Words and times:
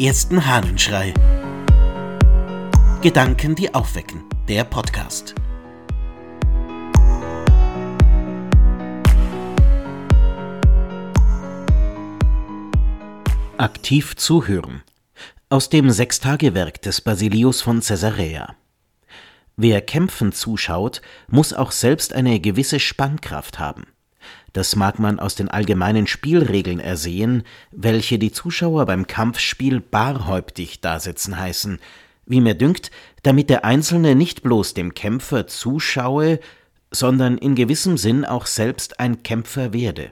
ersten 0.00 0.46
Hahnenschrei. 0.46 1.12
Gedanken, 3.02 3.54
die 3.54 3.74
aufwecken. 3.74 4.24
Der 4.48 4.64
Podcast. 4.64 5.34
Aktiv 13.58 14.16
zuhören. 14.16 14.82
Aus 15.50 15.68
dem 15.68 15.90
Sechstagewerk 15.90 16.80
des 16.80 17.02
Basilius 17.02 17.60
von 17.60 17.82
Caesarea. 17.82 18.56
Wer 19.56 19.82
kämpfen 19.82 20.32
zuschaut, 20.32 21.02
muss 21.28 21.52
auch 21.52 21.72
selbst 21.72 22.14
eine 22.14 22.40
gewisse 22.40 22.80
Spannkraft 22.80 23.58
haben. 23.58 23.84
Das 24.52 24.76
mag 24.76 24.98
man 24.98 25.20
aus 25.20 25.34
den 25.34 25.48
allgemeinen 25.48 26.06
Spielregeln 26.06 26.80
ersehen, 26.80 27.44
welche 27.70 28.18
die 28.18 28.32
Zuschauer 28.32 28.86
beim 28.86 29.06
Kampfspiel 29.06 29.80
barhäuptig 29.80 30.80
dasitzen 30.80 31.38
heißen, 31.38 31.78
wie 32.26 32.40
mir 32.40 32.54
dünkt, 32.54 32.90
damit 33.22 33.50
der 33.50 33.64
Einzelne 33.64 34.14
nicht 34.14 34.42
bloß 34.42 34.74
dem 34.74 34.94
Kämpfer 34.94 35.46
zuschaue, 35.46 36.40
sondern 36.90 37.38
in 37.38 37.54
gewissem 37.54 37.96
Sinn 37.96 38.24
auch 38.24 38.46
selbst 38.46 38.98
ein 38.98 39.22
Kämpfer 39.22 39.72
werde. 39.72 40.10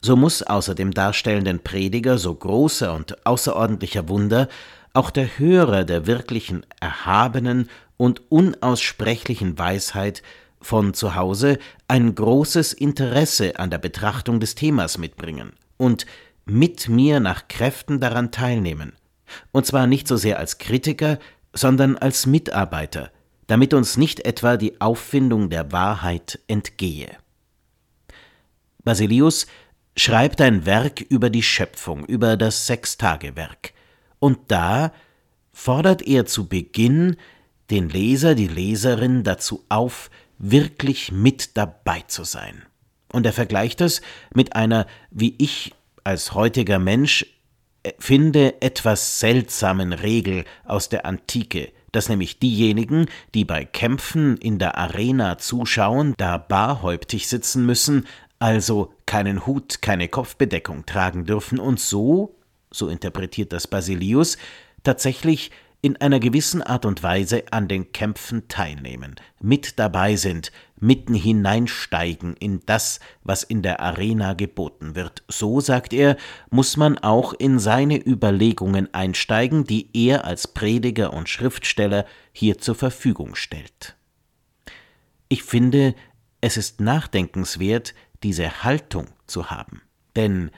So 0.00 0.16
muss 0.16 0.42
außer 0.42 0.74
dem 0.74 0.92
darstellenden 0.92 1.60
Prediger 1.60 2.18
so 2.18 2.34
großer 2.34 2.94
und 2.94 3.26
außerordentlicher 3.26 4.08
Wunder 4.08 4.48
auch 4.94 5.10
der 5.10 5.38
Hörer 5.38 5.84
der 5.84 6.06
wirklichen 6.06 6.64
erhabenen 6.80 7.68
und 7.96 8.22
unaussprechlichen 8.30 9.58
Weisheit 9.58 10.22
von 10.60 10.94
zu 10.94 11.14
Hause 11.14 11.58
ein 11.86 12.14
großes 12.14 12.72
Interesse 12.72 13.58
an 13.58 13.70
der 13.70 13.78
Betrachtung 13.78 14.40
des 14.40 14.54
Themas 14.54 14.98
mitbringen 14.98 15.52
und 15.76 16.06
mit 16.44 16.88
mir 16.88 17.20
nach 17.20 17.48
Kräften 17.48 18.00
daran 18.00 18.30
teilnehmen, 18.30 18.92
und 19.52 19.66
zwar 19.66 19.86
nicht 19.86 20.08
so 20.08 20.16
sehr 20.16 20.38
als 20.38 20.58
Kritiker, 20.58 21.18
sondern 21.52 21.96
als 21.96 22.26
Mitarbeiter, 22.26 23.10
damit 23.46 23.74
uns 23.74 23.96
nicht 23.96 24.20
etwa 24.20 24.56
die 24.56 24.80
Auffindung 24.80 25.50
der 25.50 25.72
Wahrheit 25.72 26.38
entgehe. 26.48 27.16
Basilius 28.84 29.46
schreibt 29.96 30.40
ein 30.40 30.64
Werk 30.64 31.00
über 31.00 31.30
die 31.30 31.42
Schöpfung, 31.42 32.04
über 32.04 32.36
das 32.36 32.66
Sechstagewerk, 32.66 33.72
und 34.18 34.38
da 34.48 34.92
fordert 35.52 36.02
er 36.02 36.26
zu 36.26 36.48
Beginn 36.48 37.16
den 37.70 37.88
Leser, 37.88 38.34
die 38.34 38.48
Leserin 38.48 39.24
dazu 39.24 39.64
auf, 39.68 40.10
wirklich 40.38 41.12
mit 41.12 41.56
dabei 41.56 42.02
zu 42.06 42.24
sein. 42.24 42.62
Und 43.12 43.26
er 43.26 43.32
vergleicht 43.32 43.80
es 43.80 44.00
mit 44.34 44.54
einer, 44.54 44.86
wie 45.10 45.34
ich 45.38 45.74
als 46.04 46.34
heutiger 46.34 46.78
Mensch 46.78 47.26
äh, 47.82 47.92
finde, 47.98 48.60
etwas 48.62 49.20
seltsamen 49.20 49.92
Regel 49.92 50.44
aus 50.64 50.88
der 50.88 51.06
Antike, 51.06 51.72
dass 51.92 52.08
nämlich 52.08 52.38
diejenigen, 52.38 53.06
die 53.34 53.44
bei 53.44 53.64
Kämpfen 53.64 54.36
in 54.36 54.58
der 54.58 54.76
Arena 54.76 55.38
zuschauen, 55.38 56.14
da 56.18 56.38
barhäuptig 56.38 57.28
sitzen 57.28 57.64
müssen, 57.64 58.06
also 58.38 58.92
keinen 59.06 59.46
Hut, 59.46 59.82
keine 59.82 60.08
Kopfbedeckung 60.08 60.86
tragen 60.86 61.24
dürfen 61.24 61.58
und 61.58 61.80
so, 61.80 62.36
so 62.70 62.88
interpretiert 62.88 63.52
das 63.52 63.66
Basilius, 63.66 64.38
tatsächlich 64.84 65.50
in 65.80 65.96
einer 65.96 66.18
gewissen 66.18 66.62
Art 66.62 66.84
und 66.84 67.02
Weise 67.02 67.44
an 67.52 67.68
den 67.68 67.92
Kämpfen 67.92 68.48
teilnehmen, 68.48 69.16
mit 69.40 69.78
dabei 69.78 70.16
sind, 70.16 70.50
mitten 70.80 71.14
hineinsteigen 71.14 72.34
in 72.36 72.60
das, 72.66 72.98
was 73.22 73.44
in 73.44 73.62
der 73.62 73.80
Arena 73.80 74.34
geboten 74.34 74.96
wird. 74.96 75.22
So, 75.28 75.60
sagt 75.60 75.92
er, 75.92 76.16
muss 76.50 76.76
man 76.76 76.98
auch 76.98 77.32
in 77.32 77.58
seine 77.58 78.04
Überlegungen 78.04 78.92
einsteigen, 78.92 79.64
die 79.64 79.88
er 79.92 80.24
als 80.24 80.48
Prediger 80.48 81.12
und 81.12 81.28
Schriftsteller 81.28 82.06
hier 82.32 82.58
zur 82.58 82.74
Verfügung 82.74 83.36
stellt. 83.36 83.96
Ich 85.28 85.44
finde, 85.44 85.94
es 86.40 86.56
ist 86.56 86.80
nachdenkenswert, 86.80 87.94
diese 88.22 88.64
Haltung 88.64 89.06
zu 89.26 89.50
haben. 89.50 89.82
Denn 90.16 90.50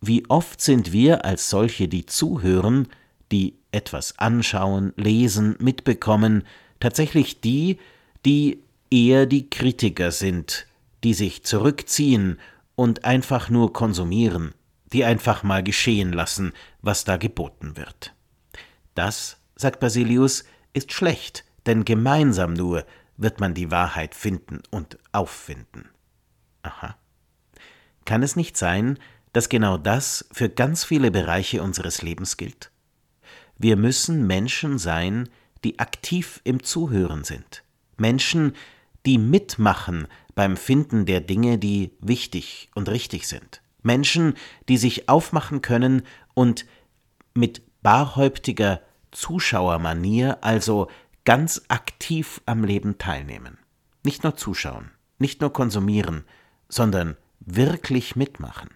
wie 0.00 0.28
oft 0.28 0.60
sind 0.60 0.92
wir 0.92 1.24
als 1.24 1.50
solche, 1.50 1.88
die 1.88 2.06
zuhören, 2.06 2.88
die 3.32 3.58
etwas 3.72 4.18
anschauen, 4.18 4.92
lesen, 4.96 5.56
mitbekommen, 5.58 6.44
tatsächlich 6.80 7.40
die, 7.40 7.78
die 8.24 8.62
eher 8.90 9.26
die 9.26 9.50
Kritiker 9.50 10.10
sind, 10.10 10.66
die 11.04 11.14
sich 11.14 11.44
zurückziehen 11.44 12.38
und 12.74 13.04
einfach 13.04 13.50
nur 13.50 13.72
konsumieren, 13.72 14.54
die 14.92 15.04
einfach 15.04 15.42
mal 15.42 15.62
geschehen 15.62 16.12
lassen, 16.12 16.52
was 16.80 17.04
da 17.04 17.16
geboten 17.16 17.76
wird. 17.76 18.14
Das, 18.94 19.36
sagt 19.56 19.80
Basilius, 19.80 20.44
ist 20.72 20.92
schlecht, 20.92 21.44
denn 21.66 21.84
gemeinsam 21.84 22.54
nur 22.54 22.84
wird 23.16 23.40
man 23.40 23.54
die 23.54 23.70
Wahrheit 23.70 24.14
finden 24.14 24.62
und 24.70 24.98
auffinden. 25.12 25.88
Aha. 26.62 26.96
Kann 28.04 28.22
es 28.22 28.36
nicht 28.36 28.56
sein, 28.56 28.98
dass 29.32 29.48
genau 29.48 29.76
das 29.76 30.26
für 30.32 30.48
ganz 30.48 30.84
viele 30.84 31.10
Bereiche 31.10 31.62
unseres 31.62 32.00
Lebens 32.00 32.36
gilt? 32.36 32.70
Wir 33.58 33.76
müssen 33.76 34.26
Menschen 34.26 34.78
sein, 34.78 35.28
die 35.64 35.80
aktiv 35.80 36.40
im 36.44 36.62
Zuhören 36.62 37.24
sind. 37.24 37.64
Menschen, 37.96 38.54
die 39.04 39.18
mitmachen 39.18 40.06
beim 40.34 40.56
Finden 40.56 41.06
der 41.06 41.20
Dinge, 41.20 41.58
die 41.58 41.90
wichtig 42.00 42.70
und 42.74 42.88
richtig 42.88 43.26
sind. 43.26 43.60
Menschen, 43.82 44.34
die 44.68 44.78
sich 44.78 45.08
aufmachen 45.08 45.62
können 45.62 46.02
und 46.34 46.66
mit 47.34 47.62
barhäuptiger 47.82 48.80
Zuschauermanier, 49.10 50.38
also 50.42 50.88
ganz 51.24 51.62
aktiv 51.68 52.40
am 52.46 52.64
Leben 52.64 52.98
teilnehmen. 52.98 53.58
Nicht 54.04 54.22
nur 54.22 54.36
zuschauen, 54.36 54.90
nicht 55.18 55.40
nur 55.40 55.52
konsumieren, 55.52 56.24
sondern 56.68 57.16
wirklich 57.40 58.14
mitmachen. 58.14 58.70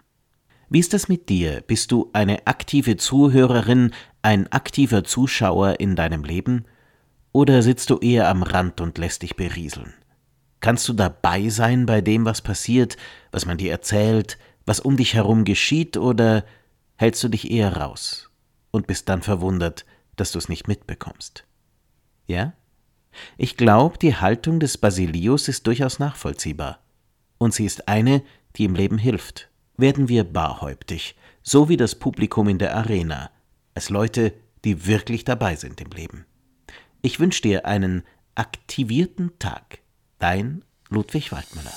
Wie 0.73 0.79
ist 0.79 0.93
das 0.93 1.07
mit 1.07 1.29
dir? 1.29 1.61
Bist 1.61 1.91
du 1.91 2.09
eine 2.13 2.47
aktive 2.47 2.97
Zuhörerin, 2.97 3.91
ein 4.23 4.51
aktiver 4.51 5.03
Zuschauer 5.03 5.79
in 5.79 5.95
deinem 5.95 6.23
Leben? 6.23 6.65
Oder 7.31 7.61
sitzt 7.61 7.91
du 7.91 7.99
eher 7.99 8.27
am 8.27 8.41
Rand 8.41 8.81
und 8.81 8.97
lässt 8.97 9.21
dich 9.21 9.35
berieseln? 9.35 9.93
Kannst 10.61 10.89
du 10.89 10.93
dabei 10.93 11.49
sein 11.49 11.85
bei 11.85 12.01
dem, 12.01 12.25
was 12.25 12.41
passiert, 12.41 12.97
was 13.31 13.45
man 13.45 13.59
dir 13.59 13.69
erzählt, 13.69 14.39
was 14.65 14.79
um 14.79 14.97
dich 14.97 15.13
herum 15.13 15.45
geschieht, 15.45 15.95
oder 15.95 16.43
hältst 16.95 17.23
du 17.23 17.27
dich 17.27 17.51
eher 17.51 17.77
raus 17.77 18.31
und 18.71 18.87
bist 18.87 19.07
dann 19.09 19.21
verwundert, 19.21 19.85
dass 20.15 20.31
du 20.31 20.39
es 20.39 20.49
nicht 20.49 20.67
mitbekommst? 20.67 21.45
Ja? 22.25 22.53
Ich 23.37 23.57
glaube, 23.57 23.99
die 23.99 24.15
Haltung 24.15 24.59
des 24.59 24.79
Basilius 24.79 25.49
ist 25.49 25.67
durchaus 25.67 25.99
nachvollziehbar. 25.99 26.79
Und 27.37 27.53
sie 27.53 27.65
ist 27.65 27.87
eine, 27.87 28.23
die 28.55 28.65
im 28.65 28.73
Leben 28.73 28.97
hilft 28.97 29.52
werden 29.77 30.09
wir 30.09 30.23
barhäuptig, 30.23 31.15
so 31.41 31.69
wie 31.69 31.77
das 31.77 31.95
Publikum 31.95 32.47
in 32.47 32.57
der 32.57 32.75
Arena, 32.75 33.29
als 33.75 33.89
Leute, 33.89 34.33
die 34.63 34.85
wirklich 34.85 35.25
dabei 35.25 35.55
sind 35.55 35.81
im 35.81 35.91
Leben. 35.91 36.25
Ich 37.01 37.19
wünsche 37.19 37.41
dir 37.41 37.65
einen 37.65 38.03
aktivierten 38.35 39.37
Tag. 39.39 39.79
Dein 40.19 40.63
Ludwig 40.89 41.31
Waldmüller. 41.31 41.73